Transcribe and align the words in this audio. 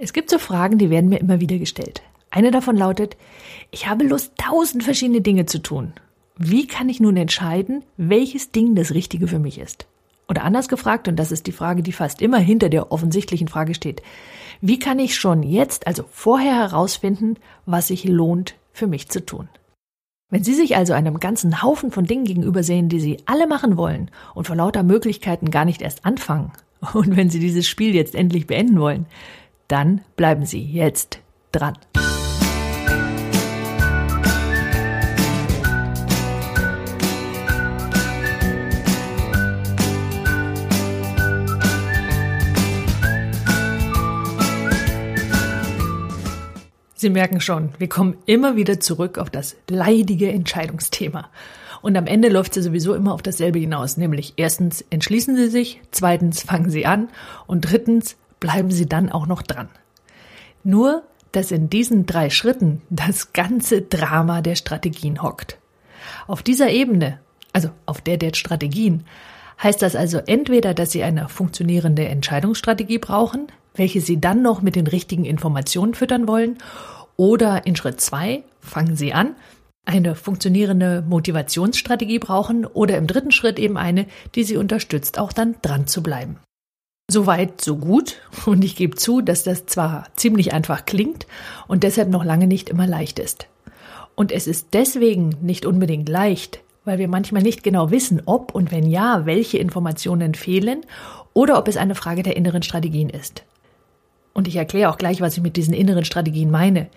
Es 0.00 0.12
gibt 0.12 0.30
so 0.30 0.38
Fragen, 0.38 0.78
die 0.78 0.90
werden 0.90 1.10
mir 1.10 1.18
immer 1.18 1.40
wieder 1.40 1.58
gestellt. 1.58 2.02
Eine 2.30 2.52
davon 2.52 2.76
lautet, 2.76 3.16
ich 3.72 3.88
habe 3.88 4.04
Lust, 4.04 4.32
tausend 4.38 4.84
verschiedene 4.84 5.22
Dinge 5.22 5.46
zu 5.46 5.58
tun. 5.58 5.92
Wie 6.36 6.68
kann 6.68 6.88
ich 6.88 7.00
nun 7.00 7.16
entscheiden, 7.16 7.82
welches 7.96 8.52
Ding 8.52 8.76
das 8.76 8.94
Richtige 8.94 9.26
für 9.26 9.40
mich 9.40 9.58
ist? 9.58 9.88
Oder 10.28 10.44
anders 10.44 10.68
gefragt, 10.68 11.08
und 11.08 11.16
das 11.16 11.32
ist 11.32 11.48
die 11.48 11.52
Frage, 11.52 11.82
die 11.82 11.90
fast 11.90 12.22
immer 12.22 12.38
hinter 12.38 12.68
der 12.68 12.92
offensichtlichen 12.92 13.48
Frage 13.48 13.74
steht, 13.74 14.00
wie 14.60 14.78
kann 14.78 15.00
ich 15.00 15.16
schon 15.16 15.42
jetzt, 15.42 15.88
also 15.88 16.04
vorher 16.12 16.54
herausfinden, 16.54 17.34
was 17.66 17.88
sich 17.88 18.04
lohnt 18.04 18.54
für 18.72 18.86
mich 18.86 19.08
zu 19.08 19.26
tun? 19.26 19.48
Wenn 20.30 20.44
Sie 20.44 20.54
sich 20.54 20.76
also 20.76 20.92
einem 20.92 21.18
ganzen 21.18 21.60
Haufen 21.60 21.90
von 21.90 22.04
Dingen 22.04 22.24
gegenüber 22.24 22.62
sehen, 22.62 22.88
die 22.88 23.00
Sie 23.00 23.16
alle 23.26 23.48
machen 23.48 23.76
wollen 23.76 24.12
und 24.34 24.46
vor 24.46 24.54
lauter 24.54 24.84
Möglichkeiten 24.84 25.50
gar 25.50 25.64
nicht 25.64 25.82
erst 25.82 26.04
anfangen, 26.04 26.52
und 26.94 27.16
wenn 27.16 27.30
Sie 27.30 27.40
dieses 27.40 27.66
Spiel 27.66 27.96
jetzt 27.96 28.14
endlich 28.14 28.46
beenden 28.46 28.78
wollen, 28.78 29.06
dann 29.68 30.00
bleiben 30.16 30.44
Sie 30.46 30.62
jetzt 30.62 31.20
dran. 31.52 31.74
Sie 47.00 47.10
merken 47.10 47.40
schon, 47.40 47.70
wir 47.78 47.88
kommen 47.88 48.16
immer 48.26 48.56
wieder 48.56 48.80
zurück 48.80 49.18
auf 49.18 49.30
das 49.30 49.54
leidige 49.68 50.32
Entscheidungsthema. 50.32 51.30
Und 51.80 51.96
am 51.96 52.08
Ende 52.08 52.28
läuft 52.28 52.54
sie 52.54 52.60
sowieso 52.60 52.92
immer 52.96 53.14
auf 53.14 53.22
dasselbe 53.22 53.60
hinaus, 53.60 53.96
nämlich 53.96 54.32
erstens 54.36 54.84
entschließen 54.90 55.36
Sie 55.36 55.46
sich, 55.46 55.80
zweitens 55.92 56.42
fangen 56.42 56.70
Sie 56.70 56.86
an 56.86 57.08
und 57.46 57.60
drittens 57.60 58.16
bleiben 58.40 58.70
Sie 58.70 58.86
dann 58.86 59.10
auch 59.10 59.26
noch 59.26 59.42
dran. 59.42 59.68
Nur, 60.64 61.02
dass 61.32 61.50
in 61.50 61.70
diesen 61.70 62.06
drei 62.06 62.30
Schritten 62.30 62.82
das 62.90 63.32
ganze 63.32 63.82
Drama 63.82 64.40
der 64.40 64.54
Strategien 64.54 65.22
hockt. 65.22 65.58
Auf 66.26 66.42
dieser 66.42 66.70
Ebene, 66.70 67.20
also 67.52 67.70
auf 67.86 68.00
der 68.00 68.16
der 68.16 68.34
Strategien, 68.34 69.04
heißt 69.62 69.82
das 69.82 69.96
also 69.96 70.18
entweder, 70.18 70.74
dass 70.74 70.92
Sie 70.92 71.02
eine 71.02 71.28
funktionierende 71.28 72.06
Entscheidungsstrategie 72.06 72.98
brauchen, 72.98 73.48
welche 73.74 74.00
Sie 74.00 74.20
dann 74.20 74.42
noch 74.42 74.62
mit 74.62 74.76
den 74.76 74.86
richtigen 74.86 75.24
Informationen 75.24 75.94
füttern 75.94 76.28
wollen, 76.28 76.58
oder 77.16 77.66
in 77.66 77.74
Schritt 77.74 78.00
zwei 78.00 78.44
fangen 78.60 78.96
Sie 78.96 79.12
an, 79.12 79.34
eine 79.84 80.14
funktionierende 80.14 81.02
Motivationsstrategie 81.02 82.18
brauchen 82.18 82.66
oder 82.66 82.96
im 82.96 83.06
dritten 83.06 83.32
Schritt 83.32 83.58
eben 83.58 83.76
eine, 83.76 84.06
die 84.34 84.44
Sie 84.44 84.56
unterstützt, 84.56 85.18
auch 85.18 85.32
dann 85.32 85.56
dran 85.62 85.86
zu 85.86 86.02
bleiben. 86.02 86.36
Soweit, 87.10 87.62
so 87.62 87.76
gut. 87.76 88.16
Und 88.44 88.62
ich 88.62 88.76
gebe 88.76 88.94
zu, 88.94 89.22
dass 89.22 89.42
das 89.42 89.64
zwar 89.64 90.08
ziemlich 90.16 90.52
einfach 90.52 90.84
klingt 90.84 91.26
und 91.66 91.82
deshalb 91.82 92.10
noch 92.10 92.22
lange 92.22 92.46
nicht 92.46 92.68
immer 92.68 92.86
leicht 92.86 93.18
ist. 93.18 93.46
Und 94.14 94.30
es 94.30 94.46
ist 94.46 94.68
deswegen 94.74 95.30
nicht 95.40 95.64
unbedingt 95.64 96.06
leicht, 96.08 96.60
weil 96.84 96.98
wir 96.98 97.08
manchmal 97.08 97.42
nicht 97.42 97.62
genau 97.62 97.90
wissen, 97.90 98.20
ob 98.26 98.54
und 98.54 98.70
wenn 98.72 98.86
ja, 98.86 99.24
welche 99.24 99.56
Informationen 99.56 100.34
fehlen 100.34 100.82
oder 101.32 101.56
ob 101.56 101.68
es 101.68 101.78
eine 101.78 101.94
Frage 101.94 102.22
der 102.22 102.36
inneren 102.36 102.62
Strategien 102.62 103.08
ist. 103.08 103.42
Und 104.34 104.46
ich 104.46 104.56
erkläre 104.56 104.90
auch 104.90 104.98
gleich, 104.98 105.22
was 105.22 105.36
ich 105.36 105.42
mit 105.42 105.56
diesen 105.56 105.72
inneren 105.72 106.04
Strategien 106.04 106.50
meine. 106.50 106.88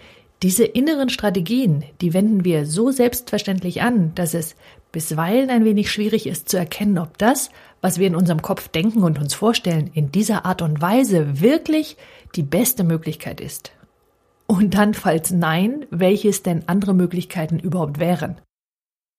Diese 0.43 0.65
inneren 0.65 1.07
Strategien, 1.07 1.85
die 2.01 2.13
wenden 2.13 2.43
wir 2.43 2.65
so 2.65 2.91
selbstverständlich 2.91 3.81
an, 3.81 4.13
dass 4.15 4.33
es 4.33 4.55
bisweilen 4.91 5.49
ein 5.49 5.65
wenig 5.65 5.91
schwierig 5.91 6.27
ist 6.27 6.49
zu 6.49 6.57
erkennen, 6.57 6.97
ob 6.97 7.17
das, 7.17 7.49
was 7.81 7.97
wir 7.99 8.07
in 8.07 8.15
unserem 8.15 8.41
Kopf 8.41 8.67
denken 8.67 9.03
und 9.03 9.19
uns 9.19 9.33
vorstellen, 9.33 9.89
in 9.93 10.11
dieser 10.11 10.45
Art 10.45 10.61
und 10.61 10.81
Weise 10.81 11.41
wirklich 11.41 11.97
die 12.35 12.43
beste 12.43 12.83
Möglichkeit 12.83 13.41
ist. 13.41 13.71
Und 14.47 14.75
dann, 14.75 14.93
falls 14.93 15.31
nein, 15.31 15.85
welches 15.89 16.43
denn 16.43 16.63
andere 16.67 16.93
Möglichkeiten 16.93 17.59
überhaupt 17.59 17.99
wären. 17.99 18.37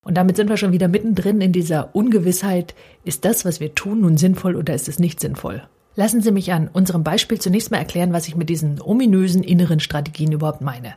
Und 0.05 0.17
damit 0.17 0.37
sind 0.37 0.49
wir 0.49 0.57
schon 0.57 0.73
wieder 0.73 0.89
mittendrin 0.89 1.41
in 1.41 1.53
dieser 1.53 1.95
Ungewissheit, 1.95 2.75
ist 3.05 3.25
das, 3.25 3.45
was 3.45 3.61
wir 3.61 3.75
tun, 3.75 4.01
nun 4.01 4.17
sinnvoll 4.17 4.57
oder 4.57 4.75
ist 4.75 4.89
es 4.89 4.99
nicht 4.99 5.21
sinnvoll? 5.21 5.63
Lassen 5.95 6.23
Sie 6.23 6.33
mich 6.33 6.53
an 6.53 6.69
unserem 6.73 7.05
Beispiel 7.05 7.41
zunächst 7.41 7.71
mal 7.71 7.79
erklären, 7.79 8.13
was 8.13 8.27
ich 8.27 8.35
mit 8.35 8.49
diesen 8.49 8.81
ominösen 8.81 9.45
inneren 9.45 9.79
Strategien 9.79 10.33
überhaupt 10.33 10.61
meine. 10.61 10.95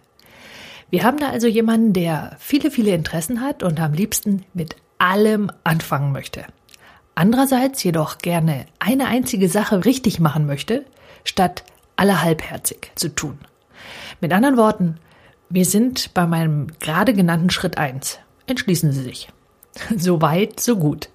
Wir 0.95 1.03
haben 1.03 1.19
da 1.19 1.29
also 1.29 1.47
jemanden, 1.47 1.93
der 1.93 2.35
viele, 2.39 2.71
viele 2.71 2.91
Interessen 2.91 3.41
hat 3.41 3.63
und 3.63 3.79
am 3.79 3.93
liebsten 3.93 4.43
mit 4.53 4.75
allem 4.97 5.51
anfangen 5.63 6.11
möchte 6.11 6.45
andererseits 7.15 7.81
jedoch 7.83 8.19
gerne 8.19 8.65
eine 8.79 9.07
einzige 9.07 9.49
Sache 9.49 9.85
richtig 9.85 10.19
machen 10.19 10.45
möchte, 10.45 10.85
statt 11.23 11.63
alle 11.95 12.21
halbherzig 12.21 12.91
zu 12.95 13.09
tun. 13.09 13.39
Mit 14.21 14.33
anderen 14.33 14.57
Worten, 14.57 14.97
wir 15.49 15.65
sind 15.65 16.13
bei 16.13 16.27
meinem 16.27 16.67
gerade 16.79 17.13
genannten 17.13 17.49
Schritt 17.49 17.77
eins. 17.77 18.19
Entschließen 18.45 18.91
Sie 18.91 19.01
sich. 19.01 19.29
So 19.97 20.21
weit, 20.21 20.59
so 20.61 20.77
gut. 20.77 21.09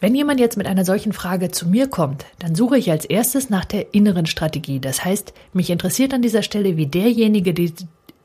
Wenn 0.00 0.14
jemand 0.14 0.40
jetzt 0.40 0.56
mit 0.56 0.66
einer 0.66 0.84
solchen 0.84 1.12
Frage 1.12 1.50
zu 1.50 1.68
mir 1.68 1.88
kommt, 1.88 2.24
dann 2.38 2.54
suche 2.54 2.78
ich 2.78 2.90
als 2.90 3.04
erstes 3.04 3.50
nach 3.50 3.64
der 3.66 3.94
inneren 3.94 4.26
Strategie. 4.26 4.80
Das 4.80 5.04
heißt, 5.04 5.34
mich 5.52 5.68
interessiert 5.68 6.14
an 6.14 6.22
dieser 6.22 6.42
Stelle, 6.42 6.76
wie 6.78 6.86
derjenige, 6.86 7.52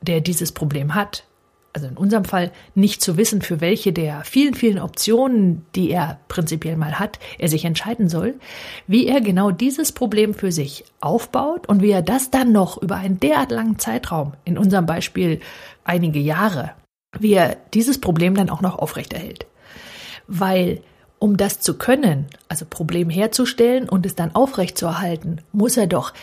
der 0.02 0.20
dieses 0.20 0.52
Problem 0.52 0.94
hat, 0.94 1.24
also 1.72 1.86
in 1.86 1.96
unserem 1.96 2.24
Fall 2.24 2.50
nicht 2.74 3.00
zu 3.00 3.16
wissen, 3.16 3.42
für 3.42 3.60
welche 3.60 3.92
der 3.92 4.22
vielen, 4.24 4.54
vielen 4.54 4.80
Optionen, 4.80 5.64
die 5.74 5.90
er 5.90 6.18
prinzipiell 6.28 6.76
mal 6.76 6.98
hat, 6.98 7.18
er 7.38 7.48
sich 7.48 7.64
entscheiden 7.64 8.08
soll, 8.08 8.34
wie 8.86 9.06
er 9.06 9.20
genau 9.20 9.50
dieses 9.50 9.92
Problem 9.92 10.34
für 10.34 10.50
sich 10.50 10.84
aufbaut 11.00 11.68
und 11.68 11.82
wie 11.82 11.90
er 11.90 12.02
das 12.02 12.30
dann 12.30 12.52
noch 12.52 12.80
über 12.82 12.96
einen 12.96 13.20
derart 13.20 13.52
langen 13.52 13.78
Zeitraum, 13.78 14.32
in 14.44 14.58
unserem 14.58 14.86
Beispiel 14.86 15.40
einige 15.84 16.18
Jahre, 16.18 16.72
wie 17.18 17.34
er 17.34 17.56
dieses 17.72 18.00
Problem 18.00 18.34
dann 18.34 18.50
auch 18.50 18.62
noch 18.62 18.78
aufrechterhält. 18.78 19.46
Weil 20.26 20.82
um 21.20 21.36
das 21.36 21.60
zu 21.60 21.76
können, 21.76 22.26
also 22.48 22.64
Problem 22.68 23.10
herzustellen 23.10 23.88
und 23.88 24.06
es 24.06 24.14
dann 24.14 24.34
aufrechtzuerhalten, 24.34 25.42
muss 25.52 25.76
er 25.76 25.86
doch 25.86 26.14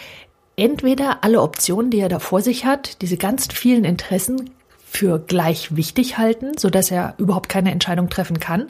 entweder 0.58 1.24
alle 1.24 1.42
Optionen, 1.42 1.90
die 1.90 2.00
er 2.00 2.10
da 2.10 2.20
vor 2.20 2.42
sich 2.42 2.66
hat, 2.66 3.02
diese 3.02 3.16
ganz 3.16 3.48
vielen 3.54 3.86
Interessen 3.86 4.50
für 4.90 5.20
gleich 5.20 5.76
wichtig 5.76 6.18
halten, 6.18 6.58
so 6.58 6.70
dass 6.70 6.92
er 6.92 7.14
überhaupt 7.18 7.48
keine 7.48 7.72
Entscheidung 7.72 8.10
treffen 8.10 8.40
kann. 8.40 8.70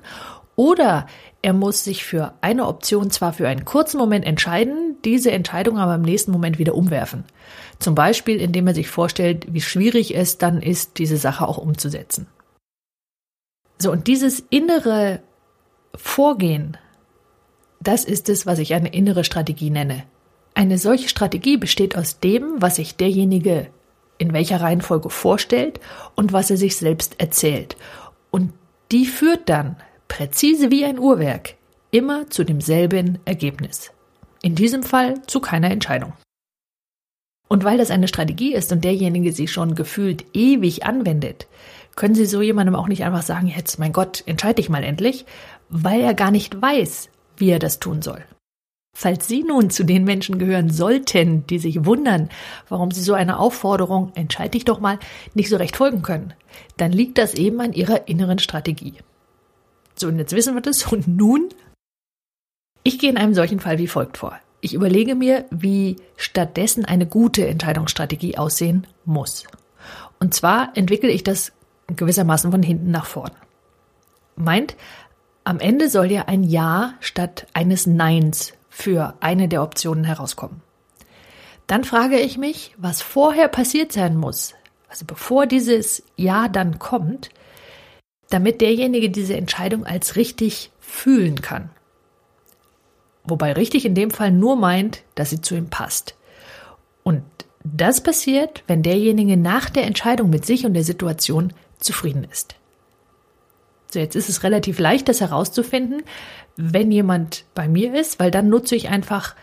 Oder 0.56 1.08
er 1.42 1.54
muss 1.54 1.84
sich 1.84 2.04
für 2.04 2.34
eine 2.42 2.68
Option 2.68 3.10
zwar 3.10 3.32
für 3.32 3.48
einen 3.48 3.64
kurzen 3.64 3.98
Moment 3.98 4.26
entscheiden, 4.26 4.98
diese 5.06 5.32
Entscheidung 5.32 5.78
aber 5.78 5.96
im 5.96 6.02
nächsten 6.02 6.32
Moment 6.32 6.60
wieder 6.60 6.76
umwerfen. 6.76 7.24
Zum 7.80 7.96
Beispiel, 7.96 8.42
indem 8.42 8.68
er 8.68 8.74
sich 8.74 8.90
vorstellt, 8.90 9.46
wie 9.54 9.62
schwierig 9.62 10.16
es 10.16 10.38
dann 10.38 10.62
ist, 10.62 10.98
diese 10.98 11.18
Sache 11.18 11.48
auch 11.48 11.58
umzusetzen. 11.58 12.28
So, 13.78 13.92
und 13.92 14.08
dieses 14.08 14.44
innere 14.50 15.22
Vorgehen, 15.96 16.78
das 17.80 18.04
ist 18.04 18.28
es, 18.28 18.48
was 18.48 18.58
ich 18.58 18.74
eine 18.74 18.90
innere 18.90 19.24
Strategie 19.24 19.70
nenne. 19.70 20.04
Eine 20.58 20.80
solche 20.80 21.08
Strategie 21.08 21.56
besteht 21.56 21.96
aus 21.96 22.20
dem, 22.20 22.56
was 22.58 22.78
sich 22.78 22.96
derjenige 22.96 23.68
in 24.18 24.34
welcher 24.34 24.60
Reihenfolge 24.60 25.12
vorstellt 25.12 25.80
und 26.16 26.34
was 26.34 26.50
er 26.50 26.58
sich 26.58 26.78
selbst 26.78 27.20
erzählt. 27.20 27.78
Und 28.32 28.54
die 28.92 29.06
führt 29.06 29.50
dann, 29.50 29.76
präzise 30.08 30.72
wie 30.72 30.84
ein 30.84 30.98
Uhrwerk, 30.98 31.54
immer 31.92 32.28
zu 32.32 32.44
demselben 32.44 33.20
Ergebnis. 33.24 33.92
In 34.42 34.56
diesem 34.56 34.82
Fall 34.82 35.22
zu 35.28 35.42
keiner 35.42 35.70
Entscheidung. 35.70 36.14
Und 37.48 37.64
weil 37.64 37.78
das 37.78 37.92
eine 37.92 38.08
Strategie 38.08 38.56
ist 38.56 38.72
und 38.72 38.84
derjenige 38.84 39.34
sie 39.34 39.48
schon 39.48 39.76
gefühlt 39.76 40.26
ewig 40.34 40.88
anwendet, 40.88 41.46
können 41.96 42.16
Sie 42.16 42.26
so 42.26 42.42
jemandem 42.42 42.74
auch 42.74 42.88
nicht 42.88 43.04
einfach 43.04 43.22
sagen, 43.22 43.46
jetzt, 43.46 43.78
mein 43.78 43.94
Gott, 43.94 44.24
entscheide 44.26 44.56
dich 44.56 44.70
mal 44.70 44.84
endlich, 44.84 45.28
weil 45.70 46.02
er 46.02 46.16
gar 46.16 46.32
nicht 46.32 46.60
weiß, 46.60 47.10
wie 47.38 47.52
er 47.52 47.60
das 47.60 47.78
tun 47.78 48.02
soll. 48.02 48.24
Falls 49.00 49.28
Sie 49.28 49.44
nun 49.44 49.70
zu 49.70 49.84
den 49.84 50.06
Menschen 50.06 50.40
gehören 50.40 50.72
sollten, 50.72 51.46
die 51.46 51.60
sich 51.60 51.86
wundern, 51.86 52.30
warum 52.68 52.90
Sie 52.90 53.04
so 53.04 53.14
einer 53.14 53.40
Aufforderung, 53.40 54.12
entscheide 54.16 54.50
dich 54.50 54.66
doch 54.66 54.80
mal, 54.80 54.98
nicht 55.36 55.50
so 55.50 55.58
recht 55.58 55.78
folgen 55.78 56.02
können, 56.02 56.34
dann 56.78 56.92
liegt 56.92 57.20
das 57.20 57.36
eben 57.36 57.62
an 57.62 57.74
Ihrer 57.74 58.08
inneren 58.08 58.40
Strategie. 58.40 58.96
So, 59.94 60.08
und 60.08 60.18
jetzt 60.18 60.34
wissen 60.34 60.56
wir 60.56 60.62
das. 60.62 60.92
Und 60.92 61.08
nun? 61.08 61.50
Ich 62.82 62.98
gehe 62.98 63.12
in 63.12 63.18
einem 63.18 63.36
solchen 63.36 63.60
Fall 63.60 63.78
wie 63.78 63.86
folgt 63.86 64.18
vor. 64.18 64.40
Ich 64.62 64.74
überlege 64.74 65.14
mir, 65.14 65.46
wie 65.52 65.98
stattdessen 66.16 66.84
eine 66.84 67.06
gute 67.06 67.48
Entscheidungsstrategie 67.48 68.40
aussehen 68.40 68.88
muss. 69.06 69.46
Und 70.20 70.34
zwar 70.34 70.76
entwickle 70.76 71.12
ich 71.12 71.24
das 71.24 71.52
gewissermaßen 71.86 72.50
von 72.50 72.64
hinten 72.64 72.90
nach 72.90 73.06
vorn. 73.06 73.34
Meint, 74.36 74.76
am 75.44 75.60
Ende 75.60 75.88
soll 75.88 76.12
ja 76.12 76.24
ein 76.24 76.42
Ja 76.42 76.96
statt 77.00 77.46
eines 77.54 77.86
Neins 77.86 78.57
für 78.78 79.16
eine 79.22 79.48
der 79.48 79.64
Optionen 79.64 80.04
herauskommen. 80.04 80.62
Dann 81.66 81.84
frage 81.84 82.20
ich 82.20 82.38
mich, 82.38 82.76
was 82.78 83.02
vorher 83.02 83.48
passiert 83.48 83.92
sein 83.92 84.16
muss, 84.16 84.54
also 84.88 85.04
bevor 85.04 85.48
dieses 85.48 86.04
Ja 86.16 86.48
dann 86.48 86.78
kommt, 86.78 87.32
damit 88.30 88.62
derjenige 88.62 89.10
diese 89.10 89.36
Entscheidung 89.36 89.84
als 89.84 90.16
richtig 90.16 90.70
fühlen 90.80 91.42
kann. 91.42 91.72
Wobei 93.24 93.54
richtig 93.54 93.84
in 93.84 93.96
dem 93.96 94.12
Fall 94.12 94.30
nur 94.32 94.56
meint, 94.56 95.02
dass 95.16 95.32
sie 95.32 95.42
zu 95.42 95.56
ihm 95.56 95.72
passt. 95.72 96.16
Und 97.02 97.24
das 97.64 98.02
passiert, 98.02 98.64
wenn 98.68 98.84
derjenige 98.84 99.38
nach 99.38 99.72
der 99.72 99.86
Entscheidung 99.86 100.30
mit 100.30 100.46
sich 100.46 100.68
und 100.68 100.76
der 100.76 100.84
Situation 100.84 101.52
zufrieden 101.80 102.28
ist. 102.32 102.57
So, 103.90 104.00
jetzt 104.00 104.16
ist 104.16 104.30
es 104.30 104.44
relativ 104.44 104.80
leicht, 104.80 105.08
das 105.08 105.22
herauszufinden, 105.22 106.04
wenn 106.58 106.92
jemand 106.92 107.46
bei 107.54 107.68
mir 107.68 107.94
ist, 107.94 108.20
weil 108.20 108.32
dann 108.32 108.50
nutze 108.50 108.76
ich 108.76 108.90
einfach 108.90 109.36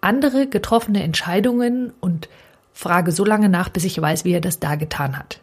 andere 0.00 0.46
getroffene 0.46 1.02
Entscheidungen 1.02 1.92
und 2.00 2.28
frage 2.72 3.12
so 3.12 3.24
lange 3.24 3.48
nach, 3.48 3.68
bis 3.68 3.84
ich 3.84 4.00
weiß, 4.00 4.24
wie 4.24 4.32
er 4.32 4.40
das 4.40 4.60
da 4.60 4.76
getan 4.76 5.18
hat. 5.18 5.40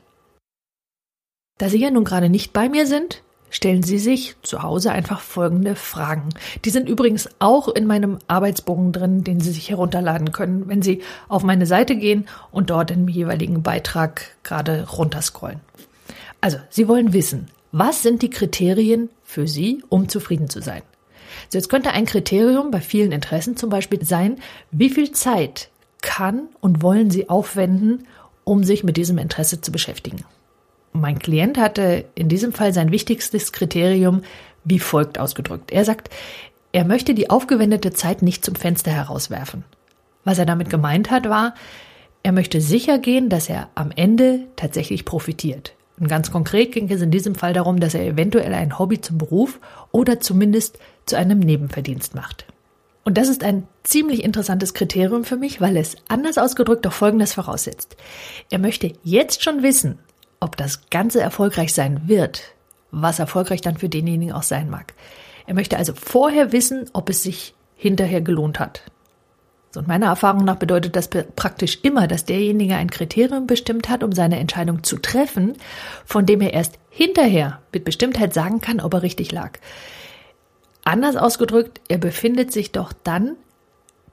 Da 1.57 1.69
Sie 1.69 1.79
ja 1.79 1.91
nun 1.91 2.03
gerade 2.03 2.29
nicht 2.29 2.53
bei 2.53 2.69
mir 2.69 2.85
sind, 2.85 3.23
stellen 3.49 3.83
Sie 3.83 3.97
sich 3.97 4.35
zu 4.43 4.63
Hause 4.63 4.91
einfach 4.91 5.21
folgende 5.21 5.75
Fragen. 5.75 6.29
Die 6.65 6.69
sind 6.69 6.87
übrigens 6.87 7.29
auch 7.39 7.67
in 7.67 7.85
meinem 7.85 8.19
Arbeitsbogen 8.27 8.91
drin, 8.91 9.23
den 9.23 9.39
Sie 9.39 9.51
sich 9.51 9.69
herunterladen 9.69 10.31
können, 10.31 10.67
wenn 10.67 10.81
Sie 10.81 11.01
auf 11.27 11.43
meine 11.43 11.65
Seite 11.65 11.95
gehen 11.95 12.27
und 12.51 12.69
dort 12.69 12.91
im 12.91 13.07
jeweiligen 13.07 13.63
Beitrag 13.63 14.35
gerade 14.43 14.87
runterscrollen. 14.87 15.61
Also, 16.41 16.57
Sie 16.69 16.87
wollen 16.87 17.13
wissen, 17.13 17.47
was 17.71 18.01
sind 18.01 18.21
die 18.21 18.29
Kriterien 18.29 19.09
für 19.23 19.47
Sie, 19.47 19.83
um 19.89 20.09
zufrieden 20.09 20.49
zu 20.49 20.61
sein? 20.61 20.81
So, 21.49 21.57
jetzt 21.57 21.69
könnte 21.69 21.91
ein 21.91 22.05
Kriterium 22.05 22.71
bei 22.71 22.81
vielen 22.81 23.11
Interessen 23.11 23.57
zum 23.57 23.69
Beispiel 23.69 24.03
sein, 24.03 24.37
wie 24.71 24.89
viel 24.89 25.11
Zeit 25.11 25.69
kann 26.01 26.47
und 26.61 26.81
wollen 26.81 27.11
Sie 27.11 27.29
aufwenden, 27.29 28.07
um 28.43 28.63
sich 28.63 28.83
mit 28.83 28.97
diesem 28.97 29.17
Interesse 29.17 29.61
zu 29.61 29.71
beschäftigen. 29.71 30.23
Mein 30.93 31.19
Klient 31.19 31.57
hatte 31.57 32.05
in 32.15 32.29
diesem 32.29 32.53
Fall 32.53 32.73
sein 32.73 32.91
wichtigstes 32.91 33.51
Kriterium 33.51 34.21
wie 34.67 34.79
folgt 34.79 35.17
ausgedrückt. 35.17 35.71
Er 35.71 35.85
sagt, 35.85 36.09
er 36.73 36.83
möchte 36.83 37.13
die 37.13 37.29
aufgewendete 37.29 37.93
Zeit 37.93 38.21
nicht 38.21 38.43
zum 38.43 38.55
Fenster 38.55 38.91
herauswerfen. 38.91 39.63
Was 40.25 40.39
er 40.39 40.45
damit 40.45 40.69
gemeint 40.69 41.09
hat, 41.09 41.29
war, 41.29 41.55
er 42.21 42.33
möchte 42.33 42.59
sicher 42.59 42.99
gehen, 42.99 43.29
dass 43.29 43.47
er 43.47 43.69
am 43.75 43.91
Ende 43.95 44.41
tatsächlich 44.57 45.05
profitiert. 45.05 45.73
Und 45.99 46.07
ganz 46.07 46.31
konkret 46.31 46.71
ging 46.71 46.89
es 46.91 47.01
in 47.01 47.11
diesem 47.11 47.35
Fall 47.35 47.53
darum, 47.53 47.79
dass 47.79 47.95
er 47.95 48.05
eventuell 48.05 48.53
ein 48.53 48.77
Hobby 48.77 49.01
zum 49.01 49.17
Beruf 49.17 49.59
oder 49.91 50.19
zumindest 50.19 50.79
zu 51.05 51.15
einem 51.15 51.39
Nebenverdienst 51.39 52.13
macht. 52.13 52.45
Und 53.03 53.17
das 53.17 53.29
ist 53.29 53.43
ein 53.43 53.67
ziemlich 53.83 54.23
interessantes 54.23 54.73
Kriterium 54.73 55.23
für 55.23 55.37
mich, 55.37 55.61
weil 55.61 55.77
es 55.77 55.95
anders 56.09 56.37
ausgedrückt 56.37 56.85
auch 56.85 56.93
Folgendes 56.93 57.33
voraussetzt. 57.33 57.95
Er 58.51 58.59
möchte 58.59 58.93
jetzt 59.03 59.43
schon 59.43 59.63
wissen, 59.63 59.97
ob 60.39 60.57
das 60.57 60.89
Ganze 60.89 61.21
erfolgreich 61.21 61.73
sein 61.73 62.01
wird, 62.07 62.43
was 62.91 63.19
erfolgreich 63.19 63.61
dann 63.61 63.77
für 63.77 63.89
denjenigen 63.89 64.33
auch 64.33 64.43
sein 64.43 64.69
mag. 64.69 64.93
Er 65.45 65.53
möchte 65.53 65.77
also 65.77 65.93
vorher 65.95 66.51
wissen, 66.51 66.89
ob 66.93 67.09
es 67.09 67.23
sich 67.23 67.55
hinterher 67.75 68.21
gelohnt 68.21 68.59
hat. 68.59 68.83
Und 69.75 69.87
meiner 69.87 70.07
Erfahrung 70.07 70.45
nach 70.45 70.55
bedeutet 70.55 70.95
das 70.95 71.09
praktisch 71.35 71.79
immer, 71.83 72.07
dass 72.07 72.25
derjenige 72.25 72.75
ein 72.75 72.89
Kriterium 72.89 73.47
bestimmt 73.47 73.89
hat, 73.89 74.03
um 74.03 74.11
seine 74.11 74.39
Entscheidung 74.39 74.83
zu 74.83 74.97
treffen, 74.97 75.53
von 76.05 76.25
dem 76.25 76.41
er 76.41 76.53
erst 76.53 76.79
hinterher 76.89 77.61
mit 77.71 77.83
Bestimmtheit 77.83 78.33
sagen 78.33 78.61
kann, 78.61 78.79
ob 78.79 78.93
er 78.93 79.03
richtig 79.03 79.31
lag. 79.31 79.59
Anders 80.83 81.15
ausgedrückt, 81.15 81.81
er 81.89 81.97
befindet 81.97 82.51
sich 82.51 82.71
doch 82.71 82.93
dann 83.03 83.35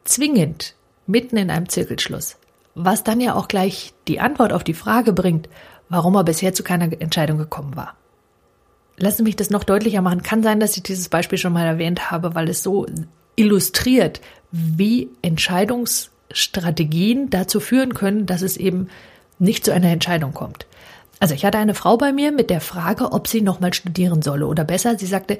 zwingend 0.04 0.74
mitten 1.06 1.36
in 1.36 1.50
einem 1.50 1.68
Zirkelschluss, 1.68 2.36
was 2.74 3.04
dann 3.04 3.20
ja 3.20 3.34
auch 3.34 3.48
gleich 3.48 3.94
die 4.08 4.20
Antwort 4.20 4.52
auf 4.52 4.64
die 4.64 4.74
Frage 4.74 5.12
bringt, 5.12 5.48
warum 5.88 6.16
er 6.16 6.24
bisher 6.24 6.52
zu 6.52 6.62
keiner 6.62 6.90
Entscheidung 7.00 7.38
gekommen 7.38 7.76
war. 7.76 7.94
Lassen 8.96 9.18
Sie 9.18 9.22
mich 9.24 9.36
das 9.36 9.50
noch 9.50 9.64
deutlicher 9.64 10.02
machen. 10.02 10.22
Kann 10.22 10.42
sein, 10.42 10.60
dass 10.60 10.76
ich 10.76 10.82
dieses 10.82 11.08
Beispiel 11.08 11.38
schon 11.38 11.52
mal 11.52 11.66
erwähnt 11.66 12.10
habe, 12.10 12.34
weil 12.34 12.48
es 12.48 12.62
so 12.62 12.86
illustriert, 13.36 14.20
wie 14.54 15.10
Entscheidungsstrategien 15.20 17.28
dazu 17.28 17.58
führen 17.58 17.94
können, 17.94 18.26
dass 18.26 18.42
es 18.42 18.56
eben 18.56 18.88
nicht 19.40 19.64
zu 19.64 19.72
einer 19.72 19.90
Entscheidung 19.90 20.32
kommt. 20.32 20.66
Also 21.18 21.34
ich 21.34 21.44
hatte 21.44 21.58
eine 21.58 21.74
Frau 21.74 21.96
bei 21.96 22.12
mir 22.12 22.30
mit 22.30 22.50
der 22.50 22.60
Frage, 22.60 23.10
ob 23.12 23.26
sie 23.26 23.40
nochmal 23.40 23.74
studieren 23.74 24.22
solle 24.22 24.46
oder 24.46 24.62
besser, 24.64 24.96
sie 24.96 25.06
sagte, 25.06 25.38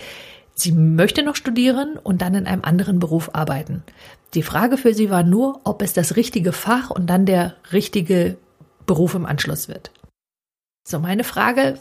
sie 0.55 0.73
möchte 0.73 1.23
noch 1.23 1.37
studieren 1.37 1.97
und 2.03 2.23
dann 2.23 2.35
in 2.35 2.49
einem 2.49 2.65
anderen 2.65 2.99
Beruf 2.99 3.31
arbeiten. 3.35 3.85
Die 4.35 4.43
Frage 4.43 4.77
für 4.77 4.95
sie 4.95 5.11
war 5.11 5.23
nur, 5.23 5.61
ob 5.63 5.83
es 5.83 5.93
das 5.93 6.17
richtige 6.17 6.51
Fach 6.53 6.91
und 6.91 7.07
dann 7.07 7.25
der 7.25 7.55
richtige 7.73 8.37
Beruf 8.85 9.15
im 9.15 9.27
Anschluss 9.27 9.69
wird. 9.69 9.93
So 10.87 10.99
meine 10.99 11.23
Frage, 11.23 11.79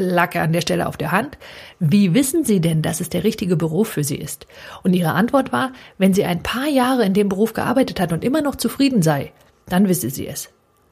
er 0.00 0.42
an 0.42 0.52
der 0.52 0.60
Stelle 0.60 0.86
auf 0.86 0.96
der 0.96 1.12
Hand. 1.12 1.38
Wie 1.78 2.14
wissen 2.14 2.44
Sie 2.44 2.60
denn, 2.60 2.82
dass 2.82 3.00
es 3.00 3.08
der 3.08 3.24
richtige 3.24 3.56
Beruf 3.56 3.88
für 3.88 4.04
Sie 4.04 4.16
ist? 4.16 4.46
Und 4.82 4.94
Ihre 4.94 5.12
Antwort 5.12 5.52
war, 5.52 5.72
wenn 5.98 6.14
sie 6.14 6.24
ein 6.24 6.42
paar 6.42 6.68
Jahre 6.68 7.04
in 7.04 7.14
dem 7.14 7.28
Beruf 7.28 7.52
gearbeitet 7.52 8.00
hat 8.00 8.12
und 8.12 8.24
immer 8.24 8.42
noch 8.42 8.56
zufrieden 8.56 9.02
sei, 9.02 9.32
dann 9.66 9.88
wisse 9.88 10.10
sie 10.10 10.26
es. 10.26 10.50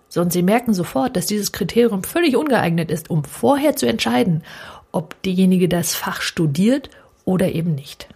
So, 0.08 0.28
Sie 0.28 0.42
merken 0.42 0.72
sofort, 0.72 1.16
dass 1.16 1.26
dieses 1.26 1.52
Kriterium 1.52 2.02
völlig 2.02 2.36
ungeeignet 2.36 2.90
ist, 2.90 3.10
um 3.10 3.24
vorher 3.24 3.76
zu 3.76 3.86
entscheiden, 3.86 4.42
ob 4.90 5.20
diejenige 5.22 5.68
das 5.68 5.94
Fach 5.94 6.22
studiert 6.22 6.88
oder 7.24 7.52
eben 7.52 7.74
nicht. 7.74 8.08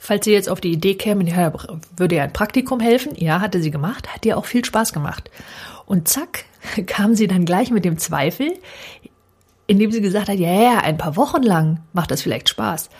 Falls 0.00 0.24
Sie 0.24 0.32
jetzt 0.32 0.48
auf 0.48 0.60
die 0.60 0.72
Idee 0.72 0.94
kämen, 0.94 1.26
ja, 1.26 1.52
würde 1.96 2.16
ja 2.16 2.22
ein 2.22 2.32
Praktikum 2.32 2.80
helfen, 2.80 3.12
ja, 3.16 3.40
hatte 3.40 3.60
sie 3.60 3.72
gemacht, 3.72 4.14
hat 4.14 4.24
ihr 4.24 4.38
auch 4.38 4.46
viel 4.46 4.64
Spaß 4.64 4.92
gemacht. 4.92 5.30
Und 5.86 6.08
zack, 6.08 6.44
kam 6.86 7.14
sie 7.14 7.26
dann 7.26 7.44
gleich 7.44 7.70
mit 7.70 7.84
dem 7.84 7.98
Zweifel, 7.98 8.52
indem 9.68 9.92
sie 9.92 10.00
gesagt 10.00 10.28
hat, 10.28 10.38
ja, 10.38 10.50
ja, 10.50 10.78
ein 10.78 10.98
paar 10.98 11.14
Wochen 11.14 11.42
lang 11.42 11.80
macht 11.92 12.10
das 12.10 12.22
vielleicht 12.22 12.48
Spaß. 12.48 12.90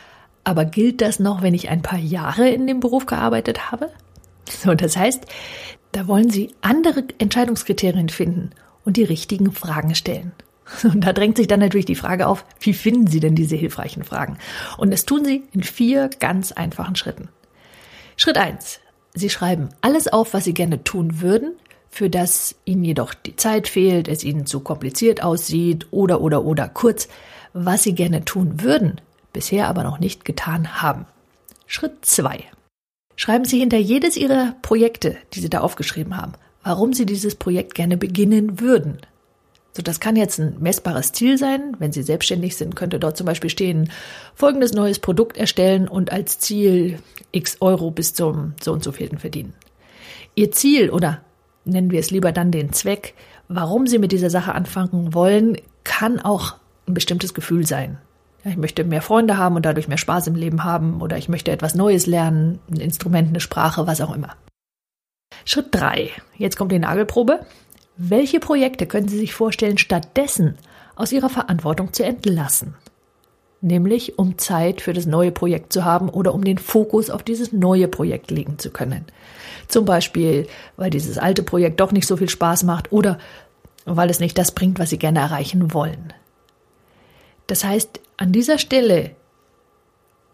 Aber 0.44 0.65
gilt 0.65 1.00
das 1.00 1.19
noch, 1.19 1.43
wenn 1.43 1.55
ich 1.55 1.69
ein 1.69 1.82
paar 1.82 1.99
Jahre 1.99 2.49
in 2.49 2.69
dem 2.69 2.79
Beruf 2.79 3.06
gearbeitet 3.06 3.73
habe? 3.73 3.91
So, 4.49 4.75
das 4.75 4.97
heißt, 4.97 5.26
da 5.93 6.06
wollen 6.06 6.31
Sie 6.31 6.55
andere 6.61 7.05
Entscheidungskriterien 7.19 8.09
finden 8.09 8.50
und 8.85 8.97
die 8.97 9.05
richtigen 9.05 9.53
Fragen 9.53 9.94
stellen. 9.94 10.32
Und 10.85 11.00
da 11.00 11.12
drängt 11.12 11.38
sich 11.38 11.47
dann 11.47 11.61
natürlich 11.61 11.87
die 11.87 11.94
Frage 11.94 12.26
auf, 12.26 12.44
wie 12.61 12.75
finden 12.75 13.06
Sie 13.06 13.21
denn 13.21 13.35
diese 13.35 13.56
hilfreichen 13.56 14.05
Fragen? 14.05 14.38
Und 14.76 14.91
das 14.91 15.06
tun 15.06 15.25
Sie 15.25 15.44
in 15.53 15.62
vier 15.62 16.11
ganz 16.21 16.53
einfachen 16.53 16.97
Schritten. 16.97 17.29
Schritt 18.17 18.37
eins: 18.37 18.81
Sie 19.14 19.31
schreiben 19.31 19.71
alles 19.81 20.09
auf, 20.09 20.35
was 20.35 20.44
Sie 20.44 20.55
gerne 20.55 20.85
tun 20.85 21.21
würden, 21.21 21.55
für 21.99 22.09
das 22.09 22.55
ihnen 22.65 22.85
jedoch 22.85 23.12
die 23.12 23.35
Zeit 23.35 23.67
fehlt, 23.67 24.06
es 24.06 24.23
ihnen 24.23 24.47
zu 24.47 24.61
kompliziert 24.61 25.25
aussieht 25.25 25.89
oder 25.91 26.21
oder 26.21 26.45
oder 26.45 26.69
kurz, 26.69 27.09
was 27.55 27.83
sie 27.83 27.93
gerne 27.93 28.25
tun 28.25 28.62
würden, 28.62 29.00
bisher 29.33 29.67
aber 29.67 29.83
noch 29.83 29.99
nicht 29.99 30.25
getan 30.25 30.81
haben. 30.81 31.06
Schritt 31.67 32.05
zwei: 32.05 32.45
Schreiben 33.17 33.47
Sie 33.47 33.59
hinter 33.59 33.79
jedes 33.79 34.17
Ihrer 34.17 34.55
Projekte, 34.62 35.17
die 35.35 35.41
Sie 35.41 35.50
da 35.50 35.59
aufgeschrieben 35.59 36.17
haben, 36.17 36.35
warum 36.62 36.93
Sie 36.93 37.05
dieses 37.05 37.35
Projekt 37.35 37.75
gerne 37.75 37.97
beginnen 37.97 38.61
würden. 38.61 38.99
So, 39.73 39.83
das 39.83 39.99
kann 39.99 40.14
jetzt 40.14 40.38
ein 40.38 40.55
messbares 40.61 41.11
Ziel 41.11 41.37
sein. 41.37 41.75
Wenn 41.81 41.90
Sie 41.90 42.05
selbstständig 42.05 42.57
sind, 42.57 42.76
könnte 42.76 43.00
dort 43.00 43.17
zum 43.17 43.26
Beispiel 43.26 43.50
stehen, 43.50 43.90
folgendes 44.37 44.73
neues 44.73 45.00
Produkt 45.00 45.37
erstellen 45.37 45.88
und 45.88 46.12
als 46.12 46.38
Ziel 46.38 47.00
x 47.33 47.57
Euro 47.59 47.90
bis 47.90 48.14
zum 48.14 48.55
so 48.62 48.73
und 48.73 48.85
so 48.85 48.93
vielten 48.93 49.19
verdienen. 49.19 49.55
Ihr 50.37 50.52
Ziel 50.52 50.90
oder 50.90 51.23
nennen 51.69 51.91
wir 51.91 52.01
es 52.01 52.11
lieber 52.11 52.33
dann 52.33 52.51
den 52.51 52.73
Zweck, 52.73 53.15
warum 53.49 53.87
Sie 53.87 53.99
mit 53.99 54.13
dieser 54.13 54.31
Sache 54.31 54.55
anfangen 54.55 55.15
wollen, 55.15 55.57
kann 55.85 56.21
auch 56.21 56.57
ein 56.87 56.95
bestimmtes 56.95 57.35
Gefühl 57.35 57.67
sein. 57.67 57.99
ich 58.45 58.57
möchte 58.57 58.85
mehr 58.85 59.03
Freunde 59.03 59.37
haben 59.37 59.57
und 59.57 59.67
dadurch 59.67 59.89
mehr 59.89 59.99
Spaß 59.99 60.27
im 60.29 60.35
Leben 60.35 60.65
haben 60.65 61.01
oder 61.03 61.19
ich 61.19 61.29
möchte 61.29 61.51
etwas 61.51 61.75
Neues 61.75 62.07
lernen, 62.07 62.59
ein 62.71 62.81
Instrument, 62.81 63.29
eine 63.29 63.41
Sprache, 63.41 63.87
was 63.87 64.01
auch 64.01 64.15
immer. 64.15 64.37
Schritt 65.45 65.69
drei. 65.71 66.11
Jetzt 66.37 66.57
kommt 66.57 66.73
die 66.73 66.79
Nagelprobe. 66.79 67.41
Welche 67.97 68.41
Projekte 68.41 68.87
können 68.87 69.09
Sie 69.09 69.19
sich 69.19 69.35
vorstellen, 69.35 69.79
stattdessen 69.79 70.57
aus 70.95 71.13
Ihrer 71.13 71.29
Verantwortung 71.29 71.93
zu 71.93 72.05
entlassen? 72.05 72.75
Nämlich 73.61 74.19
um 74.19 74.38
Zeit 74.38 74.81
für 74.81 74.93
das 74.93 75.07
neue 75.07 75.33
Projekt 75.33 75.73
zu 75.73 75.85
haben 75.85 76.09
oder 76.09 76.33
um 76.33 76.45
den 76.45 76.59
Fokus 76.59 77.11
auf 77.11 77.23
dieses 77.23 77.53
neue 77.53 77.88
Projekt 77.88 78.31
legen 78.31 78.59
zu 78.59 78.71
können. 78.71 79.05
Zum 79.67 79.85
Beispiel, 79.85 80.47
weil 80.77 80.91
dieses 80.91 81.19
alte 81.19 81.43
Projekt 81.43 81.81
doch 81.81 81.91
nicht 81.91 82.07
so 82.07 82.17
viel 82.17 82.29
Spaß 82.29 82.62
macht 82.62 82.93
oder 82.93 83.19
weil 83.85 84.11
es 84.11 84.21
nicht 84.21 84.38
das 84.38 84.53
bringt, 84.53 84.79
was 84.79 84.91
Sie 84.91 84.99
gerne 84.99 85.19
erreichen 85.19 85.73
wollen. 85.75 86.12
Das 87.47 87.65
heißt, 87.65 88.00
an 88.17 88.33
dieser 88.33 88.59
Stelle 88.59 89.12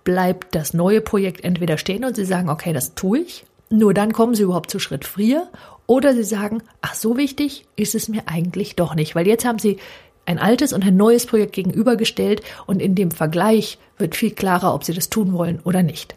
bleibt 0.03 0.55
das 0.55 0.75
neue 0.75 1.01
Projekt 1.01 1.43
entweder 1.43 1.79
stehen 1.79 2.05
und 2.05 2.17
Sie 2.17 2.25
sagen, 2.25 2.51
okay, 2.51 2.73
das 2.73 2.95
tue 2.95 3.21
ich, 3.21 3.47
nur 3.71 3.95
dann 3.95 4.13
kommen 4.13 4.35
Sie 4.35 4.43
überhaupt 4.43 4.71
zu 4.71 4.79
Schritt 4.79 5.07
4 5.07 5.49
oder 5.87 6.15
Sie 6.15 6.25
sagen, 6.25 6.63
ach, 6.83 6.95
so 6.95 7.17
wichtig 7.17 7.67
ist 7.77 7.95
es 7.95 8.09
mir 8.09 8.23
eigentlich 8.27 8.77
doch 8.77 8.95
nicht, 8.95 9.15
weil 9.15 9.27
jetzt 9.27 9.45
haben 9.45 9.59
Sie 9.59 9.79
ein 10.27 10.39
altes 10.39 10.73
und 10.73 10.85
ein 10.85 10.97
neues 10.97 11.27
Projekt 11.27 11.53
gegenübergestellt 11.53 12.43
und 12.67 12.81
in 12.81 12.95
dem 12.95 13.11
Vergleich 13.11 13.79
wird 13.99 14.17
viel 14.17 14.31
klarer, 14.31 14.75
ob 14.75 14.85
Sie 14.85 14.95
das 14.95 15.11
tun 15.11 15.33
wollen 15.33 15.61
oder 15.65 15.83
nicht. 15.83 16.15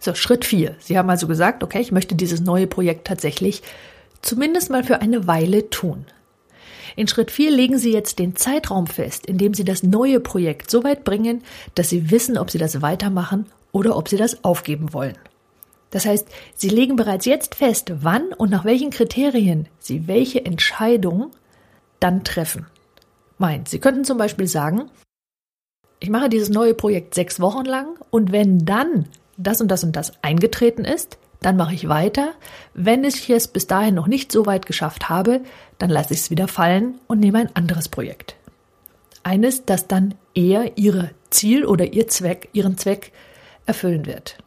So, 0.00 0.14
Schritt 0.14 0.44
vier. 0.44 0.76
Sie 0.78 0.96
haben 0.96 1.10
also 1.10 1.26
gesagt, 1.26 1.62
okay, 1.62 1.80
ich 1.80 1.92
möchte 1.92 2.14
dieses 2.14 2.40
neue 2.40 2.66
Projekt 2.66 3.06
tatsächlich 3.06 3.62
zumindest 4.22 4.70
mal 4.70 4.84
für 4.84 5.00
eine 5.00 5.26
Weile 5.26 5.70
tun. 5.70 6.06
In 6.96 7.08
Schritt 7.08 7.30
vier 7.30 7.50
legen 7.50 7.78
Sie 7.78 7.92
jetzt 7.92 8.18
den 8.18 8.36
Zeitraum 8.36 8.86
fest, 8.86 9.26
in 9.26 9.38
dem 9.38 9.54
Sie 9.54 9.64
das 9.64 9.82
neue 9.82 10.20
Projekt 10.20 10.70
so 10.70 10.84
weit 10.84 11.04
bringen, 11.04 11.42
dass 11.74 11.90
Sie 11.90 12.10
wissen, 12.10 12.38
ob 12.38 12.50
Sie 12.50 12.58
das 12.58 12.82
weitermachen 12.82 13.46
oder 13.72 13.96
ob 13.96 14.08
Sie 14.08 14.16
das 14.16 14.44
aufgeben 14.44 14.92
wollen. 14.92 15.16
Das 15.90 16.06
heißt, 16.06 16.26
Sie 16.54 16.68
legen 16.68 16.96
bereits 16.96 17.24
jetzt 17.24 17.54
fest, 17.54 17.92
wann 18.00 18.32
und 18.32 18.50
nach 18.50 18.64
welchen 18.64 18.90
Kriterien 18.90 19.68
Sie 19.78 20.06
welche 20.06 20.44
Entscheidung 20.44 21.30
dann 22.00 22.24
treffen. 22.24 22.66
Meint, 23.38 23.68
Sie 23.68 23.78
könnten 23.78 24.04
zum 24.04 24.18
Beispiel 24.18 24.46
sagen, 24.46 24.90
ich 26.00 26.10
mache 26.10 26.28
dieses 26.28 26.48
neue 26.48 26.74
Projekt 26.74 27.14
sechs 27.14 27.40
Wochen 27.40 27.64
lang 27.64 27.98
und 28.10 28.32
wenn 28.32 28.64
dann 28.64 29.06
das 29.36 29.60
und 29.60 29.68
das 29.68 29.84
und 29.84 29.96
das 29.96 30.12
eingetreten 30.22 30.84
ist, 30.84 31.18
dann 31.40 31.56
mache 31.56 31.74
ich 31.74 31.88
weiter. 31.88 32.34
Wenn 32.74 33.04
ich 33.04 33.30
es 33.30 33.48
bis 33.48 33.66
dahin 33.66 33.94
noch 33.94 34.08
nicht 34.08 34.32
so 34.32 34.46
weit 34.46 34.66
geschafft 34.66 35.08
habe, 35.08 35.40
dann 35.78 35.90
lasse 35.90 36.14
ich 36.14 36.20
es 36.20 36.30
wieder 36.30 36.48
fallen 36.48 36.98
und 37.06 37.20
nehme 37.20 37.38
ein 37.38 37.54
anderes 37.54 37.88
Projekt. 37.88 38.36
Eines, 39.22 39.64
das 39.64 39.86
dann 39.86 40.14
eher 40.34 40.78
Ihr 40.78 41.10
Ziel 41.30 41.64
oder 41.64 41.92
Ihr 41.92 42.08
Zweck, 42.08 42.48
Ihren 42.52 42.78
Zweck 42.78 43.12
erfüllen 43.66 44.06
wird. 44.06 44.38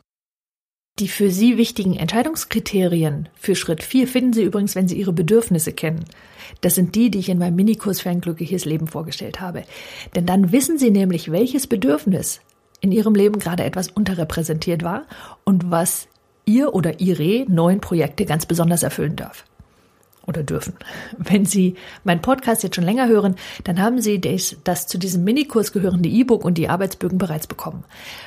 Die 0.99 1.07
für 1.07 1.31
Sie 1.31 1.57
wichtigen 1.57 1.95
Entscheidungskriterien 1.95 3.29
für 3.35 3.55
Schritt 3.55 3.81
4 3.81 4.07
finden 4.07 4.33
Sie 4.33 4.43
übrigens, 4.43 4.75
wenn 4.75 4.87
Sie 4.87 4.97
Ihre 4.97 5.13
Bedürfnisse 5.13 5.71
kennen. 5.71 6.05
Das 6.59 6.75
sind 6.75 6.95
die, 6.95 7.09
die 7.09 7.19
ich 7.19 7.29
in 7.29 7.39
meinem 7.39 7.55
Minikurs 7.55 8.01
für 8.01 8.09
ein 8.09 8.21
glückliches 8.21 8.65
Leben 8.65 8.87
vorgestellt 8.87 9.39
habe. 9.39 9.63
Denn 10.15 10.25
dann 10.25 10.51
wissen 10.51 10.77
Sie 10.77 10.91
nämlich, 10.91 11.31
welches 11.31 11.65
Bedürfnis 11.65 12.41
in 12.81 12.91
Ihrem 12.91 13.15
Leben 13.15 13.39
gerade 13.39 13.63
etwas 13.63 13.87
unterrepräsentiert 13.87 14.83
war 14.83 15.05
und 15.45 15.71
was 15.71 16.07
Ihr 16.45 16.73
oder 16.73 16.99
Ihre 16.99 17.45
neuen 17.49 17.79
Projekte 17.79 18.25
ganz 18.25 18.45
besonders 18.45 18.83
erfüllen 18.83 19.15
darf 19.15 19.45
oder 20.27 20.43
dürfen. 20.43 20.73
Wenn 21.17 21.45
Sie 21.45 21.75
meinen 22.03 22.21
Podcast 22.21 22.63
jetzt 22.63 22.75
schon 22.75 22.85
länger 22.85 23.07
hören, 23.07 23.35
dann 23.63 23.81
haben 23.81 24.01
Sie 24.01 24.19
das, 24.19 24.87
zu 24.87 24.97
diesem 24.97 25.23
Minikurs 25.23 25.71
gehörende 25.71 26.09
E-Book 26.09 26.45
und 26.45 26.57
die 26.57 26.69
Arbeitsbögen 26.69 27.17
bereits 27.17 27.47
bekommen. 27.47 27.83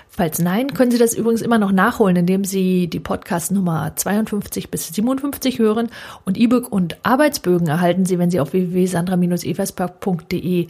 Falls 0.09 0.39
nein, 0.39 0.75
können 0.75 0.91
Sie 0.91 0.99
das 0.99 1.15
übrigens 1.15 1.43
immer 1.43 1.59
noch 1.59 1.73
nachholen, 1.73 2.17
indem 2.17 2.45
Sie 2.45 2.89
die 2.89 3.01
Podcast 3.01 3.53
Nummer 3.53 3.93
52 3.95 4.71
bis 4.71 4.89
57 4.89 5.59
hören 5.59 5.89
und 6.25 6.37
E-Book 6.37 6.71
und 6.71 6.99
Arbeitsbögen 7.05 7.69
erhalten 7.69 8.05
Sie, 8.05 8.19
wenn 8.19 8.31
Sie 8.31 8.41
auf 8.41 8.53
www.sandra-eversberg.de 8.53 10.69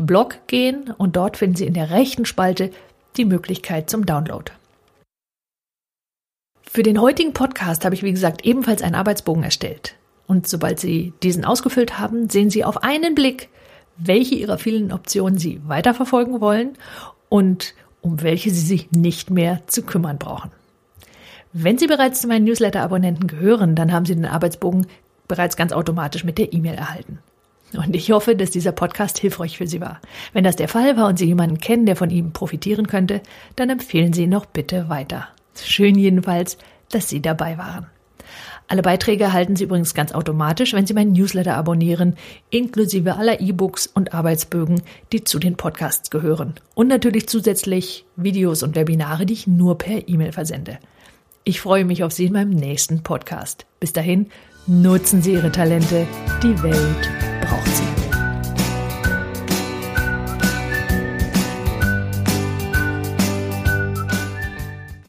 Blog 0.00 0.38
gehen 0.48 0.92
und 0.98 1.16
dort 1.16 1.36
finden 1.36 1.56
Sie 1.56 1.66
in 1.66 1.74
der 1.74 1.90
rechten 1.90 2.24
Spalte 2.24 2.70
die 3.16 3.24
Möglichkeit 3.24 3.88
zum 3.88 4.04
Download. 4.04 4.50
Für 6.68 6.82
den 6.82 7.00
heutigen 7.00 7.32
Podcast 7.32 7.84
habe 7.84 7.94
ich, 7.94 8.02
wie 8.02 8.12
gesagt, 8.12 8.44
ebenfalls 8.44 8.82
einen 8.82 8.96
Arbeitsbogen 8.96 9.44
erstellt. 9.44 9.94
Und 10.26 10.46
sobald 10.46 10.80
Sie 10.80 11.12
diesen 11.22 11.44
ausgefüllt 11.44 11.98
haben, 11.98 12.28
sehen 12.28 12.50
Sie 12.50 12.64
auf 12.64 12.82
einen 12.82 13.14
Blick, 13.14 13.48
welche 13.96 14.34
Ihrer 14.34 14.58
vielen 14.58 14.92
Optionen 14.92 15.38
Sie 15.38 15.60
weiterverfolgen 15.66 16.40
wollen 16.40 16.76
und 17.28 17.74
um 18.00 18.22
welche 18.22 18.50
Sie 18.50 18.60
sich 18.60 18.90
nicht 18.90 19.30
mehr 19.30 19.62
zu 19.66 19.82
kümmern 19.82 20.18
brauchen. 20.18 20.50
Wenn 21.52 21.78
Sie 21.78 21.86
bereits 21.86 22.20
zu 22.20 22.28
meinen 22.28 22.44
Newsletter-Abonnenten 22.44 23.26
gehören, 23.28 23.74
dann 23.74 23.92
haben 23.92 24.04
Sie 24.04 24.14
den 24.14 24.26
Arbeitsbogen 24.26 24.86
bereits 25.28 25.56
ganz 25.56 25.72
automatisch 25.72 26.24
mit 26.24 26.38
der 26.38 26.52
E-Mail 26.52 26.74
erhalten. 26.74 27.18
Und 27.74 27.96
ich 27.96 28.10
hoffe, 28.10 28.36
dass 28.36 28.50
dieser 28.50 28.72
Podcast 28.72 29.18
hilfreich 29.18 29.58
für 29.58 29.66
Sie 29.66 29.80
war. 29.80 30.00
Wenn 30.32 30.44
das 30.44 30.56
der 30.56 30.68
Fall 30.68 30.96
war 30.96 31.08
und 31.08 31.18
Sie 31.18 31.26
jemanden 31.26 31.58
kennen, 31.58 31.86
der 31.86 31.96
von 31.96 32.10
ihm 32.10 32.32
profitieren 32.32 32.86
könnte, 32.86 33.20
dann 33.56 33.70
empfehlen 33.70 34.12
Sie 34.12 34.24
ihn 34.24 34.30
noch 34.30 34.46
bitte 34.46 34.88
weiter. 34.88 35.28
Schön 35.60 35.96
jedenfalls, 35.96 36.58
dass 36.90 37.08
Sie 37.08 37.20
dabei 37.20 37.58
waren. 37.58 37.86
Alle 38.68 38.82
Beiträge 38.82 39.24
erhalten 39.24 39.54
Sie 39.54 39.64
übrigens 39.64 39.94
ganz 39.94 40.12
automatisch, 40.12 40.72
wenn 40.72 40.86
Sie 40.86 40.94
meinen 40.94 41.12
Newsletter 41.12 41.56
abonnieren, 41.56 42.16
inklusive 42.50 43.16
aller 43.16 43.40
E-Books 43.40 43.86
und 43.86 44.12
Arbeitsbögen, 44.12 44.82
die 45.12 45.22
zu 45.22 45.38
den 45.38 45.56
Podcasts 45.56 46.10
gehören. 46.10 46.54
Und 46.74 46.88
natürlich 46.88 47.28
zusätzlich 47.28 48.04
Videos 48.16 48.62
und 48.64 48.74
Webinare, 48.74 49.24
die 49.24 49.34
ich 49.34 49.46
nur 49.46 49.78
per 49.78 50.08
E-Mail 50.08 50.32
versende. 50.32 50.78
Ich 51.44 51.60
freue 51.60 51.84
mich 51.84 52.02
auf 52.02 52.12
Sie 52.12 52.26
in 52.26 52.32
meinem 52.32 52.50
nächsten 52.50 53.04
Podcast. 53.04 53.66
Bis 53.78 53.92
dahin, 53.92 54.30
nutzen 54.66 55.22
Sie 55.22 55.34
Ihre 55.34 55.52
Talente. 55.52 56.06
Die 56.42 56.60
Welt 56.62 57.08
braucht 57.42 57.76
sie. 57.76 58.05